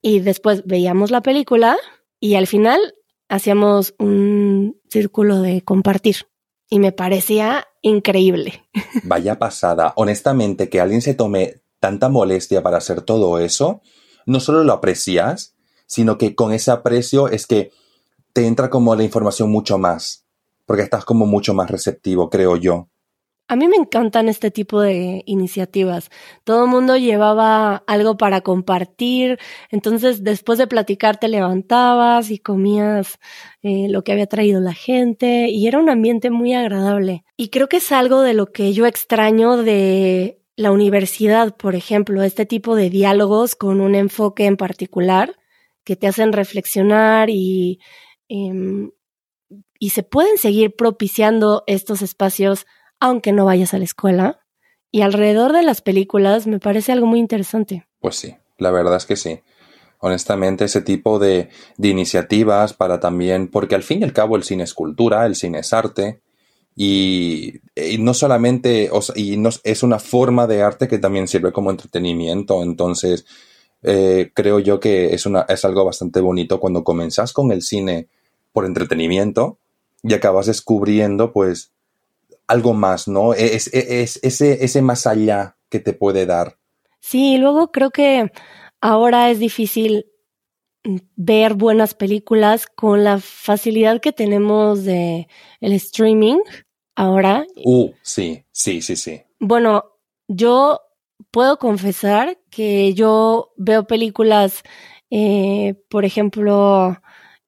Y 0.00 0.20
después 0.20 0.64
veíamos 0.64 1.10
la 1.10 1.20
película 1.20 1.76
y 2.20 2.36
al 2.36 2.46
final 2.46 2.94
hacíamos 3.28 3.94
un 3.98 4.80
círculo 4.88 5.42
de 5.42 5.60
compartir 5.60 6.26
y 6.68 6.78
me 6.78 6.92
parecía 6.92 7.66
increíble. 7.82 8.64
Vaya 9.04 9.38
pasada. 9.38 9.92
Honestamente, 9.96 10.68
que 10.68 10.80
alguien 10.80 11.02
se 11.02 11.14
tome 11.14 11.62
tanta 11.80 12.08
molestia 12.08 12.62
para 12.62 12.78
hacer 12.78 13.02
todo 13.02 13.38
eso, 13.38 13.80
no 14.26 14.40
solo 14.40 14.64
lo 14.64 14.72
aprecias, 14.72 15.54
sino 15.86 16.18
que 16.18 16.34
con 16.34 16.52
ese 16.52 16.70
aprecio 16.70 17.28
es 17.28 17.46
que 17.46 17.70
te 18.32 18.46
entra 18.46 18.68
como 18.70 18.94
la 18.94 19.04
información 19.04 19.50
mucho 19.50 19.78
más, 19.78 20.24
porque 20.66 20.82
estás 20.82 21.04
como 21.04 21.26
mucho 21.26 21.54
más 21.54 21.70
receptivo, 21.70 22.28
creo 22.28 22.56
yo. 22.56 22.88
A 23.50 23.56
mí 23.56 23.66
me 23.66 23.76
encantan 23.76 24.28
este 24.28 24.50
tipo 24.50 24.82
de 24.82 25.22
iniciativas. 25.24 26.10
Todo 26.44 26.64
el 26.64 26.70
mundo 26.70 26.98
llevaba 26.98 27.76
algo 27.86 28.18
para 28.18 28.42
compartir, 28.42 29.38
entonces 29.70 30.22
después 30.22 30.58
de 30.58 30.66
platicar 30.66 31.18
te 31.18 31.28
levantabas 31.28 32.30
y 32.30 32.38
comías 32.38 33.18
eh, 33.62 33.88
lo 33.88 34.04
que 34.04 34.12
había 34.12 34.26
traído 34.26 34.60
la 34.60 34.74
gente 34.74 35.48
y 35.48 35.66
era 35.66 35.78
un 35.78 35.88
ambiente 35.88 36.30
muy 36.30 36.52
agradable. 36.52 37.24
Y 37.38 37.48
creo 37.48 37.70
que 37.70 37.78
es 37.78 37.90
algo 37.90 38.20
de 38.20 38.34
lo 38.34 38.52
que 38.52 38.74
yo 38.74 38.84
extraño 38.84 39.56
de 39.56 40.42
la 40.54 40.70
universidad, 40.70 41.56
por 41.56 41.74
ejemplo, 41.74 42.22
este 42.22 42.44
tipo 42.44 42.76
de 42.76 42.90
diálogos 42.90 43.54
con 43.54 43.80
un 43.80 43.94
enfoque 43.94 44.44
en 44.44 44.58
particular 44.58 45.36
que 45.84 45.96
te 45.96 46.06
hacen 46.06 46.34
reflexionar 46.34 47.30
y, 47.30 47.80
em, 48.28 48.90
y 49.78 49.90
se 49.90 50.02
pueden 50.02 50.36
seguir 50.36 50.76
propiciando 50.76 51.64
estos 51.66 52.02
espacios 52.02 52.66
aunque 53.00 53.32
no 53.32 53.44
vayas 53.44 53.74
a 53.74 53.78
la 53.78 53.84
escuela. 53.84 54.40
Y 54.90 55.02
alrededor 55.02 55.52
de 55.52 55.62
las 55.62 55.82
películas 55.82 56.46
me 56.46 56.58
parece 56.58 56.92
algo 56.92 57.06
muy 57.06 57.18
interesante. 57.18 57.86
Pues 58.00 58.16
sí, 58.16 58.36
la 58.58 58.70
verdad 58.70 58.96
es 58.96 59.06
que 59.06 59.16
sí. 59.16 59.40
Honestamente, 60.00 60.64
ese 60.64 60.80
tipo 60.80 61.18
de, 61.18 61.50
iniciativas 61.78 62.72
para 62.72 63.00
también, 63.00 63.48
porque 63.48 63.74
al 63.74 63.82
fin 63.82 64.00
y 64.00 64.04
al 64.04 64.12
cabo 64.12 64.36
el 64.36 64.44
cine 64.44 64.64
es 64.64 64.72
cultura, 64.72 65.26
el 65.26 65.34
cine 65.34 65.58
es 65.58 65.72
arte, 65.72 66.20
y, 66.76 67.54
no 67.98 68.14
solamente, 68.14 68.88
y 69.16 69.36
no, 69.36 69.50
es 69.64 69.82
una 69.82 69.98
forma 69.98 70.46
de 70.46 70.62
arte 70.62 70.86
que 70.86 70.98
también 70.98 71.26
sirve 71.26 71.50
como 71.50 71.72
entretenimiento, 71.72 72.62
entonces 72.62 73.26
eh, 73.82 74.30
creo 74.32 74.60
yo 74.60 74.78
que 74.78 75.12
es, 75.14 75.26
una, 75.26 75.42
es 75.48 75.64
algo 75.64 75.84
bastante 75.84 76.20
bonito 76.20 76.60
cuando 76.60 76.84
comenzas 76.84 77.32
con 77.32 77.50
el 77.50 77.62
cine 77.62 78.08
por 78.52 78.64
entretenimiento 78.64 79.58
y 80.04 80.14
acabas 80.14 80.46
descubriendo 80.46 81.32
pues 81.32 81.72
algo 82.48 82.74
más, 82.74 83.06
¿no? 83.06 83.34
Es, 83.34 83.68
es, 83.72 84.18
ese, 84.22 84.64
ese 84.64 84.82
más 84.82 85.06
allá 85.06 85.56
que 85.68 85.80
te 85.80 85.92
puede 85.92 86.26
dar. 86.26 86.58
Sí, 87.00 87.38
luego 87.38 87.70
creo 87.70 87.90
que 87.90 88.32
ahora 88.80 89.30
es 89.30 89.38
difícil 89.38 90.06
ver 91.16 91.54
buenas 91.54 91.94
películas 91.94 92.66
con 92.66 93.04
la 93.04 93.18
facilidad 93.20 94.00
que 94.00 94.12
tenemos 94.12 94.84
de 94.84 95.28
el 95.60 95.72
streaming 95.72 96.38
ahora. 96.96 97.46
Uh, 97.64 97.92
sí, 98.02 98.44
sí, 98.50 98.80
sí, 98.82 98.96
sí. 98.96 99.22
Bueno, 99.38 99.84
yo 100.26 100.80
puedo 101.30 101.58
confesar 101.58 102.38
que 102.50 102.94
yo 102.94 103.52
veo 103.56 103.86
películas, 103.86 104.62
eh, 105.10 105.74
por 105.88 106.04
ejemplo, 106.04 106.96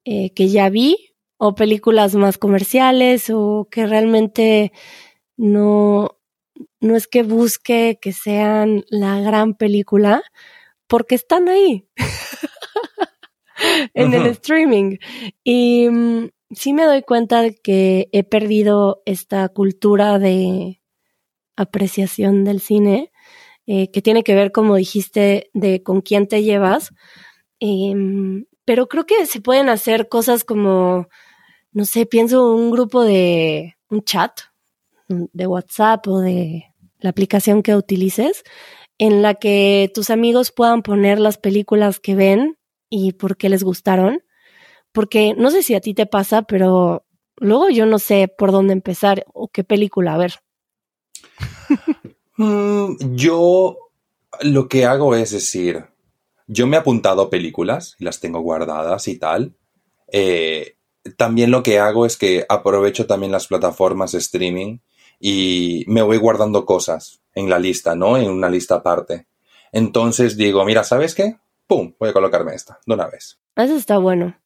eh, 0.04 0.32
que 0.34 0.48
ya 0.48 0.68
vi, 0.68 1.09
o 1.42 1.54
películas 1.54 2.14
más 2.14 2.36
comerciales, 2.36 3.30
o 3.30 3.66
que 3.70 3.86
realmente 3.86 4.72
no, 5.38 6.18
no 6.80 6.96
es 6.96 7.08
que 7.08 7.22
busque 7.22 7.98
que 8.00 8.12
sean 8.12 8.84
la 8.90 9.20
gran 9.20 9.54
película, 9.54 10.22
porque 10.86 11.14
están 11.14 11.48
ahí. 11.48 11.88
en 13.94 14.12
el 14.12 14.26
streaming. 14.26 14.98
Y 15.42 15.88
mm, 15.88 16.28
sí 16.50 16.74
me 16.74 16.84
doy 16.84 17.00
cuenta 17.00 17.40
de 17.40 17.56
que 17.56 18.10
he 18.12 18.22
perdido 18.22 19.00
esta 19.06 19.48
cultura 19.48 20.18
de 20.18 20.82
apreciación 21.56 22.44
del 22.44 22.60
cine, 22.60 23.12
eh, 23.66 23.90
que 23.90 24.02
tiene 24.02 24.24
que 24.24 24.34
ver, 24.34 24.52
como 24.52 24.76
dijiste, 24.76 25.48
de 25.54 25.82
con 25.82 26.02
quién 26.02 26.28
te 26.28 26.42
llevas. 26.42 26.90
Em, 27.60 28.44
pero 28.66 28.88
creo 28.88 29.06
que 29.06 29.24
se 29.24 29.40
pueden 29.40 29.70
hacer 29.70 30.10
cosas 30.10 30.44
como, 30.44 31.08
no 31.72 31.84
sé, 31.84 32.06
pienso 32.06 32.54
un 32.54 32.70
grupo 32.70 33.02
de 33.02 33.76
un 33.88 34.02
chat 34.02 34.40
de 35.08 35.46
WhatsApp 35.46 36.06
o 36.08 36.20
de 36.20 36.66
la 36.98 37.10
aplicación 37.10 37.62
que 37.62 37.74
utilices, 37.74 38.44
en 38.98 39.22
la 39.22 39.34
que 39.34 39.90
tus 39.94 40.10
amigos 40.10 40.52
puedan 40.52 40.82
poner 40.82 41.18
las 41.18 41.38
películas 41.38 42.00
que 42.00 42.14
ven 42.14 42.58
y 42.88 43.12
por 43.12 43.36
qué 43.36 43.48
les 43.48 43.62
gustaron. 43.62 44.22
Porque 44.92 45.34
no 45.36 45.50
sé 45.50 45.62
si 45.62 45.74
a 45.74 45.80
ti 45.80 45.94
te 45.94 46.06
pasa, 46.06 46.42
pero 46.42 47.04
luego 47.36 47.70
yo 47.70 47.86
no 47.86 47.98
sé 47.98 48.28
por 48.28 48.52
dónde 48.52 48.72
empezar 48.72 49.24
o 49.32 49.48
qué 49.48 49.64
película 49.64 50.16
ver. 50.16 50.34
Mm, 52.36 53.16
yo 53.16 53.76
lo 54.40 54.66
que 54.66 54.86
hago 54.86 55.14
es 55.14 55.30
decir, 55.30 55.84
yo 56.46 56.66
me 56.66 56.76
he 56.76 56.80
apuntado 56.80 57.28
películas 57.28 57.96
y 57.98 58.04
las 58.04 58.18
tengo 58.18 58.40
guardadas 58.40 59.08
y 59.08 59.18
tal. 59.18 59.54
Eh, 60.10 60.78
también 61.16 61.50
lo 61.50 61.62
que 61.62 61.78
hago 61.78 62.06
es 62.06 62.16
que 62.16 62.44
aprovecho 62.48 63.06
también 63.06 63.32
las 63.32 63.46
plataformas 63.46 64.12
de 64.12 64.18
streaming 64.18 64.78
y 65.18 65.84
me 65.86 66.02
voy 66.02 66.16
guardando 66.16 66.64
cosas 66.64 67.20
en 67.34 67.48
la 67.48 67.58
lista, 67.58 67.94
¿no? 67.94 68.16
En 68.16 68.30
una 68.30 68.48
lista 68.48 68.76
aparte. 68.76 69.26
Entonces 69.72 70.36
digo, 70.36 70.64
mira, 70.64 70.84
¿sabes 70.84 71.14
qué? 71.14 71.36
¡Pum! 71.66 71.94
Voy 71.98 72.08
a 72.08 72.12
colocarme 72.12 72.54
esta, 72.54 72.80
de 72.84 72.94
una 72.94 73.06
vez. 73.06 73.38
Eso 73.56 73.76
está 73.76 73.98
bueno. 73.98 74.36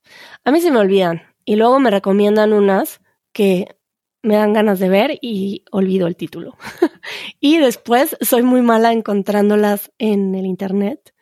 A 0.45 0.51
mí 0.51 0.61
se 0.61 0.71
me 0.71 0.79
olvidan 0.79 1.23
y 1.45 1.57
luego 1.57 1.79
me 1.81 1.91
recomiendan 1.91 2.53
unas 2.53 3.01
que 3.33 3.77
me 4.23 4.37
dan 4.37 4.53
ganas 4.53 4.79
de 4.79 4.89
ver 4.89 5.19
y 5.21 5.65
olvido 5.71 6.07
el 6.07 6.17
título. 6.17 6.57
y 7.41 7.59
después 7.59 8.17
soy 8.21 8.43
muy 8.43 8.63
mala 8.63 8.93
encontrándolas 8.93 9.93
en 9.99 10.35
el 10.35 10.47
internet 10.47 11.15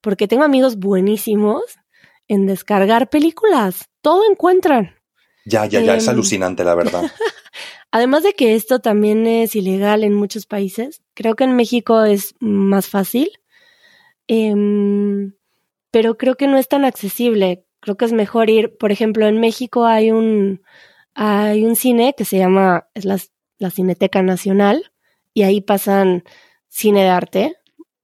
porque 0.00 0.28
tengo 0.28 0.44
amigos 0.44 0.78
buenísimos 0.78 1.62
en 2.28 2.46
descargar 2.46 3.10
películas. 3.10 3.88
Todo 4.08 4.22
encuentran. 4.30 4.94
Ya, 5.44 5.66
ya, 5.66 5.80
ya, 5.80 5.96
es 5.96 6.06
em, 6.06 6.10
alucinante 6.10 6.64
la 6.64 6.74
verdad. 6.74 7.02
Además 7.90 8.22
de 8.22 8.32
que 8.32 8.54
esto 8.54 8.78
también 8.78 9.26
es 9.26 9.54
ilegal 9.54 10.04
en 10.04 10.14
muchos 10.14 10.46
países, 10.46 11.02
creo 11.14 11.36
que 11.36 11.44
en 11.44 11.56
México 11.56 12.04
es 12.04 12.34
más 12.40 12.88
fácil 12.88 13.30
Em, 14.28 15.32
pero 15.90 16.18
creo 16.18 16.36
que 16.36 16.46
no 16.46 16.58
es 16.58 16.68
tan 16.68 16.84
accesible. 16.84 17.64
Creo 17.80 17.96
que 17.96 18.04
es 18.04 18.12
mejor 18.12 18.50
ir, 18.50 18.76
por 18.78 18.92
ejemplo, 18.92 19.26
en 19.26 19.40
México 19.40 19.86
hay 19.86 20.10
un, 20.12 20.62
hay 21.14 21.64
un 21.64 21.76
cine 21.76 22.14
que 22.16 22.24
se 22.24 22.38
llama, 22.38 22.88
es 22.94 23.04
la, 23.04 23.18
la 23.58 23.70
Cineteca 23.70 24.22
Nacional, 24.22 24.92
y 25.34 25.42
ahí 25.44 25.60
pasan 25.60 26.24
cine 26.68 27.02
de 27.04 27.08
arte, 27.08 27.56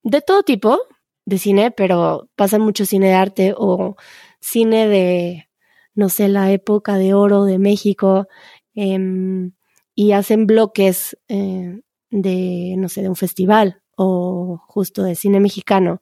de 0.02 0.20
todo 0.22 0.42
tipo 0.42 0.80
de 1.26 1.38
cine, 1.38 1.70
pero 1.70 2.28
pasan 2.36 2.62
mucho 2.62 2.86
cine 2.86 3.08
de 3.08 3.14
arte 3.14 3.54
o 3.56 3.96
cine 4.40 4.88
de, 4.88 5.48
no 5.94 6.08
sé, 6.08 6.28
la 6.28 6.52
época 6.52 6.96
de 6.98 7.14
oro 7.14 7.44
de 7.44 7.58
México, 7.58 8.26
em, 8.74 9.52
y 9.94 10.12
hacen 10.12 10.46
bloques 10.46 11.16
eh, 11.28 11.80
de, 12.10 12.74
no 12.78 12.88
sé, 12.88 13.02
de 13.02 13.08
un 13.08 13.16
festival 13.16 13.82
o 13.96 14.60
justo 14.66 15.02
de 15.04 15.14
cine 15.14 15.40
mexicano. 15.40 16.00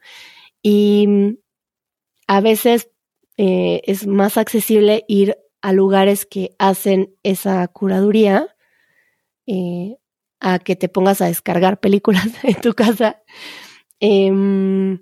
Y 0.63 1.07
mm, 1.09 1.37
a 2.29 2.41
veces 2.41 2.91
eh, 3.37 3.83
es 3.87 4.07
más 4.07 4.39
accesible 4.39 5.05
ir 5.09 5.37
a 5.63 5.73
lugares 5.73 6.27
que 6.27 6.55
hacen 6.59 7.15
esa 7.23 7.67
curaduría 7.69 8.55
eh, 9.47 9.97
a 10.41 10.59
que 10.59 10.77
te 10.77 10.89
pongas 10.89 11.21
a 11.21 11.27
descargar 11.27 11.81
películas 11.81 12.27
en 12.43 12.61
tu 12.61 12.75
casa. 12.75 13.23
Em, 14.01 15.01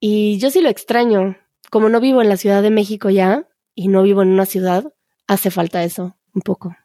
y 0.00 0.38
yo 0.38 0.50
sí 0.50 0.60
lo 0.60 0.68
extraño. 0.68 1.36
Como 1.70 1.88
no 1.88 2.00
vivo 2.00 2.22
en 2.22 2.28
la 2.28 2.36
Ciudad 2.36 2.62
de 2.62 2.70
México 2.70 3.10
ya 3.10 3.48
y 3.74 3.88
no 3.88 4.02
vivo 4.02 4.22
en 4.22 4.28
una 4.28 4.46
ciudad, 4.46 4.92
hace 5.26 5.50
falta 5.50 5.84
eso 5.84 6.16
un 6.34 6.42
poco 6.42 6.76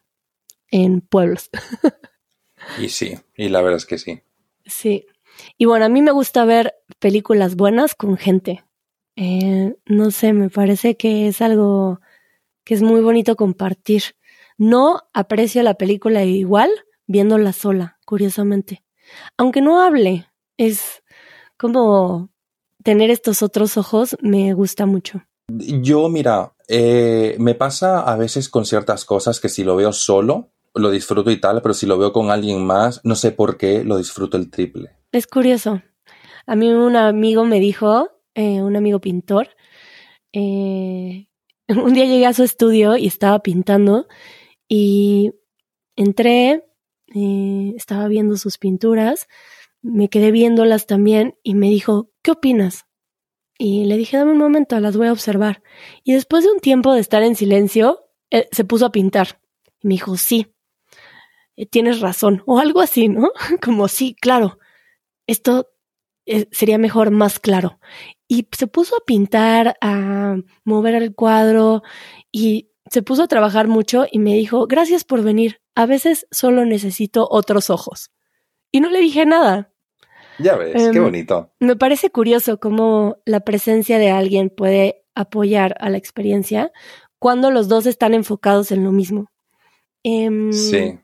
en 0.70 1.00
pueblos. 1.00 1.50
y 2.80 2.88
sí, 2.88 3.18
y 3.36 3.48
la 3.48 3.60
verdad 3.60 3.78
es 3.78 3.86
que 3.86 3.98
sí. 3.98 4.22
Sí. 4.66 5.06
Y 5.58 5.64
bueno, 5.64 5.86
a 5.86 5.88
mí 5.88 6.02
me 6.02 6.12
gusta 6.12 6.44
ver 6.44 6.74
películas 6.98 7.56
buenas 7.56 7.94
con 7.94 8.16
gente. 8.16 8.64
Eh, 9.16 9.76
no 9.86 10.10
sé, 10.10 10.32
me 10.32 10.50
parece 10.50 10.96
que 10.96 11.28
es 11.28 11.40
algo 11.40 12.00
que 12.64 12.74
es 12.74 12.82
muy 12.82 13.00
bonito 13.00 13.36
compartir. 13.36 14.02
No 14.58 15.02
aprecio 15.12 15.62
la 15.62 15.74
película 15.74 16.24
igual 16.24 16.70
viéndola 17.06 17.52
sola, 17.52 17.98
curiosamente. 18.04 18.84
Aunque 19.36 19.60
no 19.60 19.82
hable, 19.82 20.26
es 20.56 21.02
como 21.56 22.30
tener 22.82 23.10
estos 23.10 23.42
otros 23.42 23.76
ojos 23.76 24.16
me 24.22 24.52
gusta 24.54 24.86
mucho. 24.86 25.22
Yo, 25.48 26.08
mira, 26.08 26.54
eh, 26.70 27.36
me 27.38 27.54
pasa 27.54 28.00
a 28.00 28.16
veces 28.16 28.48
con 28.48 28.64
ciertas 28.64 29.04
cosas 29.04 29.40
que 29.40 29.48
si 29.48 29.64
lo 29.64 29.74
veo 29.74 29.92
solo, 29.92 30.52
lo 30.74 30.90
disfruto 30.90 31.30
y 31.30 31.40
tal, 31.40 31.62
pero 31.62 31.74
si 31.74 31.86
lo 31.86 31.98
veo 31.98 32.12
con 32.12 32.30
alguien 32.30 32.64
más, 32.64 33.00
no 33.04 33.16
sé 33.16 33.32
por 33.32 33.56
qué, 33.56 33.82
lo 33.84 33.98
disfruto 33.98 34.36
el 34.36 34.50
triple. 34.50 34.90
Es 35.12 35.26
curioso. 35.26 35.82
A 36.46 36.56
mí 36.56 36.70
un 36.70 36.94
amigo 36.94 37.44
me 37.44 37.58
dijo, 37.58 38.10
eh, 38.34 38.62
un 38.62 38.76
amigo 38.76 39.00
pintor, 39.00 39.48
eh, 40.32 41.26
un 41.68 41.92
día 41.92 42.04
llegué 42.04 42.26
a 42.26 42.34
su 42.34 42.44
estudio 42.44 42.96
y 42.96 43.06
estaba 43.06 43.40
pintando 43.40 44.06
y 44.68 45.32
entré, 45.96 46.64
eh, 47.14 47.72
estaba 47.76 48.06
viendo 48.06 48.36
sus 48.36 48.58
pinturas, 48.58 49.26
me 49.82 50.08
quedé 50.08 50.30
viéndolas 50.30 50.86
también 50.86 51.36
y 51.42 51.54
me 51.54 51.68
dijo, 51.68 52.10
¿qué 52.22 52.30
opinas? 52.30 52.86
Y 53.60 53.84
le 53.84 53.96
dije, 53.98 54.16
dame 54.16 54.32
un 54.32 54.38
momento, 54.38 54.80
las 54.80 54.96
voy 54.96 55.08
a 55.08 55.12
observar. 55.12 55.62
Y 56.02 56.14
después 56.14 56.44
de 56.44 56.50
un 56.50 56.60
tiempo 56.60 56.94
de 56.94 57.00
estar 57.00 57.22
en 57.22 57.36
silencio, 57.36 58.06
se 58.50 58.64
puso 58.64 58.86
a 58.86 58.92
pintar. 58.92 59.40
Y 59.82 59.88
me 59.88 59.94
dijo, 59.94 60.16
sí, 60.16 60.54
tienes 61.70 62.00
razón, 62.00 62.42
o 62.46 62.58
algo 62.58 62.80
así, 62.80 63.08
¿no? 63.08 63.30
Como 63.62 63.86
sí, 63.88 64.16
claro 64.18 64.58
esto 65.30 65.68
eh, 66.26 66.48
sería 66.50 66.76
mejor 66.76 67.12
más 67.12 67.38
claro. 67.38 67.78
Y 68.26 68.48
se 68.50 68.66
puso 68.66 68.96
a 68.96 69.04
pintar, 69.06 69.76
a 69.80 70.36
mover 70.64 70.94
el 70.96 71.14
cuadro 71.14 71.82
y 72.32 72.70
se 72.90 73.02
puso 73.02 73.22
a 73.22 73.28
trabajar 73.28 73.68
mucho 73.68 74.06
y 74.10 74.18
me 74.18 74.34
dijo, 74.34 74.66
gracias 74.66 75.04
por 75.04 75.22
venir, 75.22 75.60
a 75.76 75.86
veces 75.86 76.26
solo 76.32 76.64
necesito 76.64 77.28
otros 77.30 77.70
ojos. 77.70 78.10
Y 78.72 78.80
no 78.80 78.90
le 78.90 79.00
dije 79.00 79.24
nada. 79.24 79.72
Ya 80.42 80.56
ves, 80.56 80.72
qué 80.90 80.98
em, 80.98 81.02
bonito. 81.02 81.50
Me 81.60 81.76
parece 81.76 82.10
curioso 82.10 82.58
cómo 82.58 83.18
la 83.24 83.40
presencia 83.40 83.98
de 83.98 84.10
alguien 84.10 84.50
puede 84.50 85.04
apoyar 85.14 85.76
a 85.80 85.90
la 85.90 85.98
experiencia 85.98 86.72
cuando 87.18 87.50
los 87.50 87.68
dos 87.68 87.86
están 87.86 88.14
enfocados 88.14 88.72
en 88.72 88.84
lo 88.84 88.92
mismo. 88.92 89.26
Em, 90.02 90.52
sí. 90.52 90.98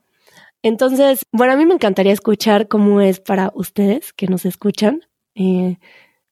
Entonces, 0.62 1.26
bueno, 1.30 1.52
a 1.52 1.56
mí 1.56 1.66
me 1.66 1.74
encantaría 1.74 2.12
escuchar 2.12 2.68
cómo 2.68 3.00
es 3.00 3.20
para 3.20 3.52
ustedes 3.54 4.12
que 4.12 4.26
nos 4.26 4.44
escuchan, 4.44 5.02
eh, 5.34 5.76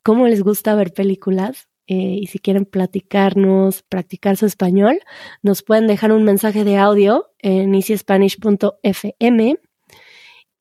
cómo 0.02 0.26
les 0.26 0.42
gusta 0.42 0.74
ver 0.74 0.92
películas. 0.92 1.68
Eh, 1.86 2.16
y 2.22 2.26
si 2.28 2.38
quieren 2.38 2.64
platicarnos, 2.64 3.82
practicar 3.82 4.38
su 4.38 4.46
español, 4.46 5.00
nos 5.42 5.62
pueden 5.62 5.86
dejar 5.86 6.12
un 6.12 6.24
mensaje 6.24 6.64
de 6.64 6.78
audio 6.78 7.26
en 7.40 7.74
easyspanish.fm 7.74 9.58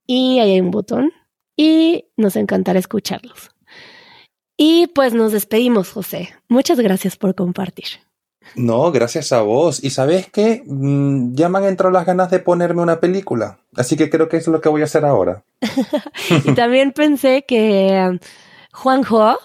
y 0.06 0.40
ahí 0.40 0.52
hay 0.52 0.60
un 0.60 0.72
botón 0.72 1.14
y 1.56 2.06
nos 2.18 2.36
encantará 2.36 2.80
escucharlos. 2.80 3.52
Y 4.58 4.88
pues 4.88 5.13
nos 5.13 5.32
despedimos, 5.32 5.89
José. 5.89 6.30
Muchas 6.48 6.80
gracias 6.80 7.18
por 7.18 7.36
compartir. 7.36 7.86
No, 8.56 8.92
gracias 8.92 9.32
a 9.32 9.42
vos. 9.42 9.84
Y 9.84 9.89
sabes 9.89 10.30
qué? 10.30 10.63
Mm, 10.66 11.34
ya 11.34 11.50
me 11.50 11.58
han 11.58 11.66
entrado 11.66 11.92
las 11.92 12.06
ganas 12.06 12.30
de 12.30 12.39
ponerme 12.39 12.82
una 12.82 13.00
película. 13.00 13.60
Así 13.76 13.96
que 13.96 14.10
creo 14.10 14.30
que 14.30 14.38
es 14.38 14.48
lo 14.48 14.62
que 14.62 14.70
voy 14.70 14.82
a 14.82 14.86
hacer 14.86 15.06
ahora. 15.06 15.44
y 16.46 16.54
también 16.54 16.92
pensé 16.92 17.46
que 17.48 18.08
um, 18.10 18.20
Juanjo 18.72 19.38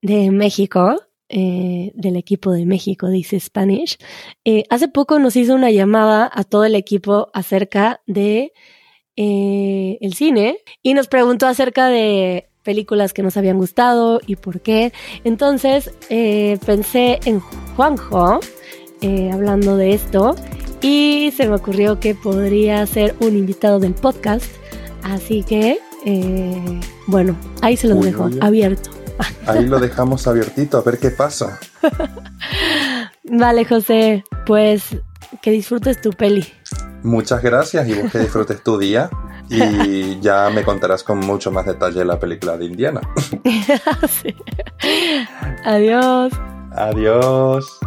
de 0.00 0.30
México, 0.30 1.02
eh, 1.28 1.92
del 1.94 2.16
equipo 2.16 2.52
de 2.52 2.64
México, 2.66 3.08
dice 3.08 3.38
Spanish, 3.40 3.98
eh, 4.44 4.64
hace 4.70 4.88
poco 4.88 5.18
nos 5.18 5.36
hizo 5.36 5.54
una 5.54 5.70
llamada 5.70 6.30
a 6.32 6.44
todo 6.44 6.64
el 6.64 6.76
equipo 6.76 7.30
acerca 7.34 8.00
de 8.06 8.52
eh, 9.16 9.98
el 10.00 10.14
cine 10.14 10.58
y 10.82 10.94
nos 10.94 11.08
preguntó 11.08 11.46
acerca 11.46 11.88
de 11.88 12.48
películas 12.66 13.12
que 13.12 13.22
nos 13.22 13.36
habían 13.36 13.56
gustado 13.56 14.20
y 14.26 14.36
por 14.36 14.60
qué. 14.60 14.92
Entonces 15.24 15.92
eh, 16.10 16.58
pensé 16.66 17.20
en 17.24 17.40
Juanjo 17.76 18.40
eh, 19.00 19.30
hablando 19.32 19.76
de 19.76 19.94
esto 19.94 20.34
y 20.82 21.32
se 21.36 21.48
me 21.48 21.54
ocurrió 21.54 22.00
que 22.00 22.14
podría 22.14 22.84
ser 22.86 23.14
un 23.20 23.36
invitado 23.36 23.78
del 23.78 23.94
podcast. 23.94 24.46
Así 25.02 25.44
que, 25.44 25.78
eh, 26.04 26.80
bueno, 27.06 27.36
ahí 27.62 27.76
se 27.76 27.88
los 27.88 28.04
dejo 28.04 28.28
abierto. 28.40 28.90
Ahí 29.46 29.66
lo 29.66 29.78
dejamos 29.80 30.26
abiertito 30.26 30.76
a 30.76 30.82
ver 30.82 30.98
qué 30.98 31.10
pasa. 31.10 31.60
vale, 33.22 33.64
José, 33.64 34.24
pues 34.44 34.82
que 35.40 35.52
disfrutes 35.52 36.00
tu 36.00 36.10
peli. 36.10 36.44
Muchas 37.02 37.42
gracias 37.42 37.88
y 37.88 37.94
vos 37.94 38.10
que 38.10 38.18
disfrutes 38.18 38.62
tu 38.62 38.78
día. 38.78 39.10
Y 39.48 40.18
ya 40.20 40.50
me 40.50 40.64
contarás 40.64 41.02
con 41.02 41.20
mucho 41.20 41.50
más 41.50 41.66
detalle 41.66 42.04
la 42.04 42.18
película 42.18 42.56
de 42.56 42.66
Indiana. 42.66 43.00
Adiós. 45.64 46.32
Adiós. 46.72 47.78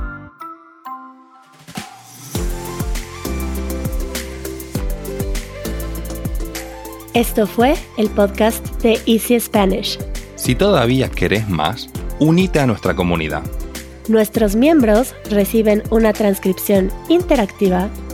Esto 7.13 7.47
fue 7.47 7.75
el 7.97 8.09
podcast 8.09 8.65
de 8.81 8.99
Easy 9.05 9.39
Spanish. 9.39 9.99
Si 10.35 10.55
todavía 10.55 11.09
querés 11.09 11.49
más, 11.49 11.89
unite 12.19 12.59
a 12.59 12.65
nuestra 12.65 12.95
comunidad. 12.95 13.43
Nuestros 14.07 14.55
miembros 14.55 15.15
reciben 15.29 15.83
una 15.89 16.13
transcripción 16.13 16.91
interactiva 17.09 17.89